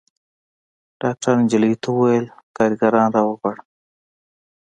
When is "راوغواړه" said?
3.15-3.63